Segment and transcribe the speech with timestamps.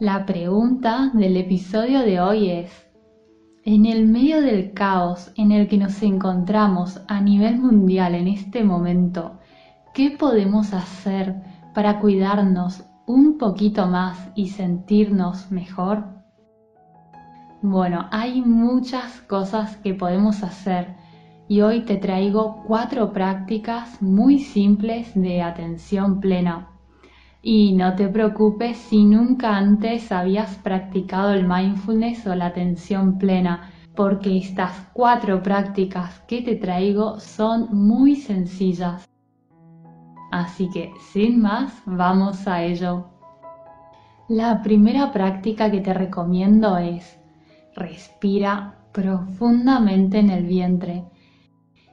[0.00, 2.70] La pregunta del episodio de hoy es,
[3.64, 8.62] en el medio del caos en el que nos encontramos a nivel mundial en este
[8.62, 9.40] momento,
[9.94, 11.42] ¿qué podemos hacer
[11.74, 16.04] para cuidarnos un poquito más y sentirnos mejor?
[17.60, 20.94] Bueno, hay muchas cosas que podemos hacer
[21.48, 26.77] y hoy te traigo cuatro prácticas muy simples de atención plena.
[27.42, 33.70] Y no te preocupes si nunca antes habías practicado el mindfulness o la atención plena,
[33.94, 39.08] porque estas cuatro prácticas que te traigo son muy sencillas.
[40.30, 43.06] Así que, sin más, vamos a ello.
[44.28, 47.18] La primera práctica que te recomiendo es
[47.74, 51.04] Respira profundamente en el vientre.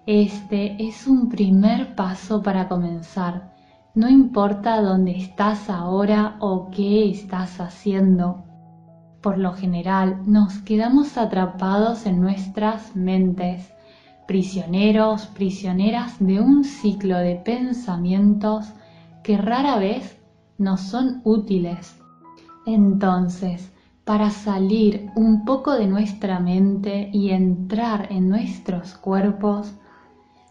[0.06, 3.55] Este es un primer paso para comenzar.
[3.96, 8.44] No importa dónde estás ahora o qué estás haciendo.
[9.22, 13.72] Por lo general nos quedamos atrapados en nuestras mentes,
[14.28, 18.66] prisioneros, prisioneras de un ciclo de pensamientos
[19.24, 20.20] que rara vez
[20.58, 21.96] nos son útiles.
[22.66, 23.72] Entonces,
[24.04, 29.74] para salir un poco de nuestra mente y entrar en nuestros cuerpos,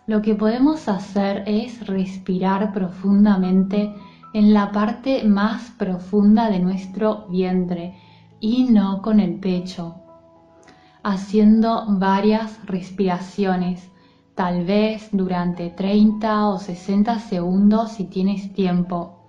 [0.07, 3.95] lo que podemos hacer es respirar profundamente
[4.35, 7.97] en la parte más profunda de nuestro vientre
[8.41, 9.95] y no con el pecho,
[11.03, 13.91] haciendo varias respiraciones,
[14.35, 19.21] tal vez durante 30 o 60 segundos si tienes tiempo.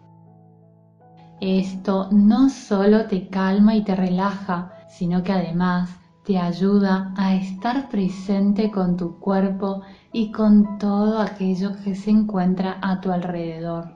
[1.40, 5.90] Esto no solo te calma y te relaja, sino que además
[6.26, 9.82] te ayuda a estar presente con tu cuerpo
[10.12, 13.96] y con todo aquello que se encuentra a tu alrededor.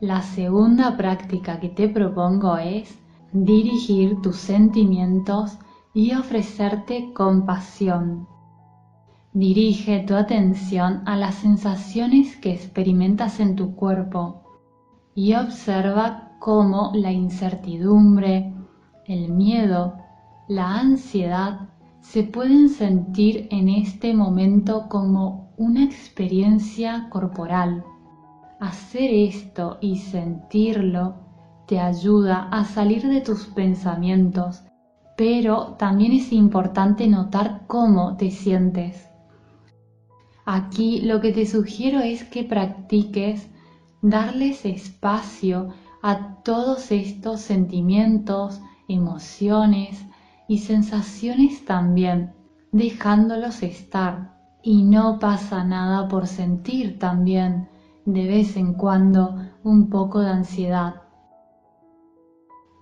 [0.00, 2.98] La segunda práctica que te propongo es
[3.32, 5.58] dirigir tus sentimientos
[5.92, 8.26] y ofrecerte compasión.
[9.34, 14.44] Dirige tu atención a las sensaciones que experimentas en tu cuerpo
[15.14, 18.54] y observa cómo la incertidumbre,
[19.04, 19.97] el miedo,
[20.48, 21.68] la ansiedad
[22.00, 27.84] se pueden sentir en este momento como una experiencia corporal.
[28.58, 31.16] Hacer esto y sentirlo
[31.66, 34.62] te ayuda a salir de tus pensamientos,
[35.18, 39.06] pero también es importante notar cómo te sientes.
[40.46, 43.50] Aquí lo que te sugiero es que practiques
[44.00, 45.68] darles espacio
[46.02, 50.07] a todos estos sentimientos, emociones
[50.48, 52.32] y sensaciones también,
[52.72, 54.36] dejándolos estar.
[54.62, 57.68] Y no pasa nada por sentir también
[58.04, 61.02] de vez en cuando un poco de ansiedad.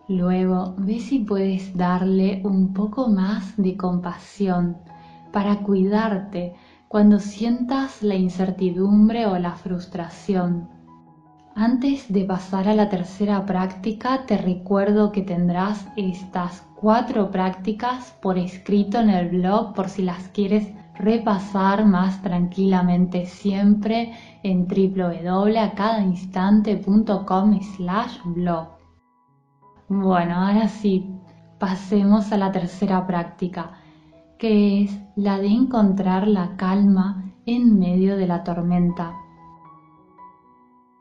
[0.09, 4.79] Luego ve si puedes darle un poco más de compasión
[5.33, 6.55] para cuidarte
[6.89, 10.76] cuando sientas la incertidumbre o la frustración
[11.57, 18.37] antes de pasar a la tercera práctica, te recuerdo que tendrás estas cuatro prácticas por
[18.37, 24.13] escrito en el blog por si las quieres repasar más tranquilamente siempre
[24.43, 28.69] en www.acadainstante.com slash blog.
[29.89, 31.11] Bueno, ahora sí,
[31.59, 33.81] pasemos a la tercera práctica,
[34.39, 39.15] que es la de encontrar la calma en medio de la tormenta.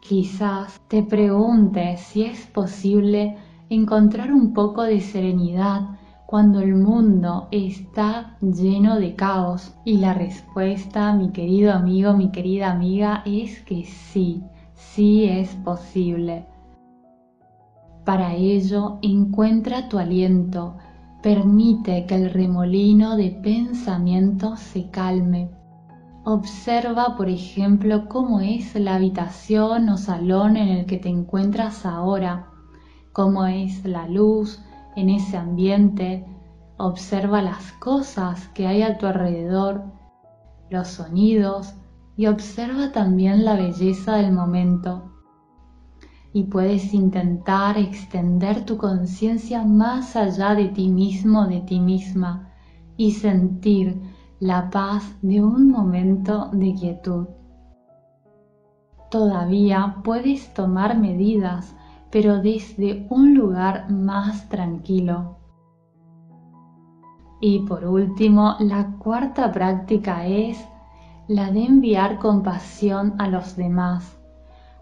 [0.08, 3.38] Quizás te preguntes si es posible
[3.70, 5.98] encontrar un poco de serenidad
[6.28, 9.74] cuando el mundo está lleno de caos.
[9.84, 14.44] Y la respuesta, mi querido amigo, mi querida amiga, es que sí,
[14.76, 16.46] sí es posible.
[18.04, 20.76] Para ello, encuentra tu aliento,
[21.26, 25.50] Permite que el remolino de pensamientos se calme.
[26.28, 32.50] Observa, por ejemplo, cómo es la habitación o salón en el que te encuentras ahora,
[33.14, 34.60] cómo es la luz
[34.96, 36.26] en ese ambiente.
[36.78, 39.84] Observa las cosas que hay a tu alrededor,
[40.72, 41.76] los sonidos
[42.18, 45.12] y observa también la belleza del momento
[46.34, 52.52] y puedes intentar extender tu conciencia más allá de ti mismo, de ti misma
[52.98, 57.28] y sentir la paz de un momento de quietud.
[59.10, 61.76] Todavía puedes tomar medidas,
[62.12, 65.38] pero desde un lugar más tranquilo.
[67.42, 70.58] Y por último, la cuarta práctica es
[71.28, 74.16] la de enviar compasión a los demás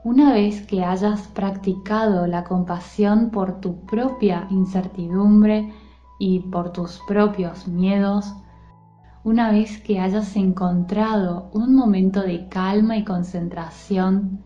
[0.06, 5.72] una vez que hayas practicado la compasión por tu propia incertidumbre
[6.20, 8.34] y por tus propios miedos,
[9.24, 14.44] una vez que hayas encontrado un momento de calma y concentración,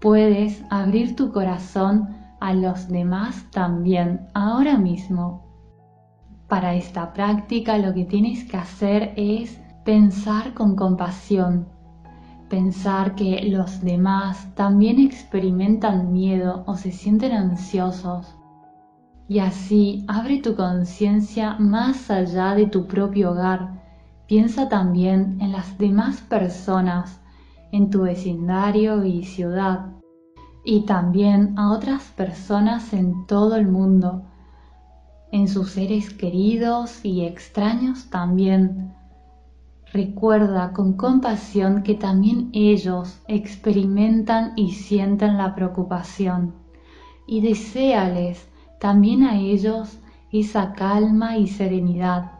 [0.00, 5.44] puedes abrir tu corazón a los demás también ahora mismo.
[6.48, 11.66] Para esta práctica lo que tienes que hacer es pensar con compasión
[12.48, 18.36] Pensar que los demás también experimentan miedo o se sienten ansiosos.
[19.28, 23.82] Y así abre tu conciencia más allá de tu propio hogar.
[24.28, 27.20] Piensa también en las demás personas,
[27.72, 29.86] en tu vecindario y ciudad,
[30.64, 34.22] y también a otras personas en todo el mundo,
[35.32, 38.94] en sus seres queridos y extraños también.
[39.92, 46.54] Recuerda con compasión que también ellos experimentan y sienten la preocupación.
[47.26, 49.98] Y deséales también a ellos
[50.32, 52.32] esa calma y serenidad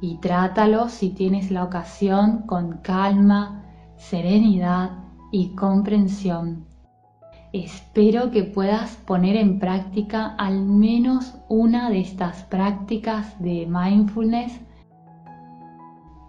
[0.00, 3.62] y trátalos si tienes la ocasión con calma,
[3.96, 4.90] serenidad
[5.32, 6.66] y comprensión.
[7.52, 14.60] Espero que puedas poner en práctica al menos una de estas prácticas de mindfulness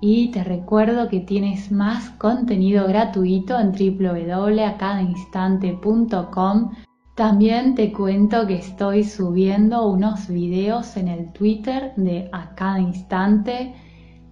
[0.02, 6.72] y te recuerdo que tienes más contenido gratuito en www.acadainstante.com.
[7.16, 13.74] También te cuento que estoy subiendo unos videos en el Twitter de A Cada Instante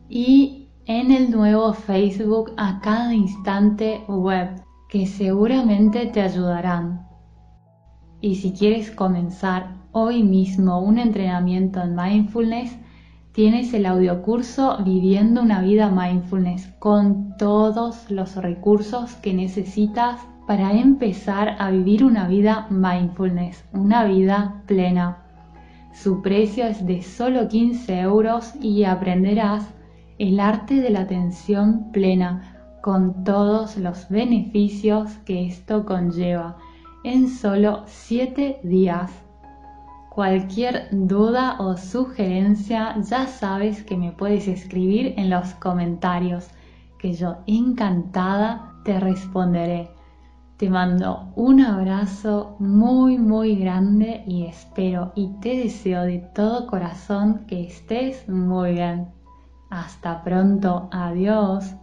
[0.09, 7.07] y en el nuevo Facebook A Cada Instante Web, que seguramente te ayudarán.
[8.19, 12.77] Y si quieres comenzar hoy mismo un entrenamiento en mindfulness,
[13.31, 21.55] tienes el audiocurso Viviendo una vida mindfulness con todos los recursos que necesitas para empezar
[21.59, 25.17] a vivir una vida mindfulness, una vida plena.
[25.93, 29.73] Su precio es de solo 15 euros y aprenderás
[30.17, 36.57] el arte de la atención plena con todos los beneficios que esto conlleva
[37.03, 39.11] en solo 7 días.
[40.09, 46.49] Cualquier duda o sugerencia ya sabes que me puedes escribir en los comentarios,
[46.99, 49.89] que yo encantada te responderé.
[50.63, 57.45] Te mando un abrazo muy muy grande y espero y te deseo de todo corazón
[57.47, 59.09] que estés muy bien.
[59.69, 61.75] Hasta pronto, adiós.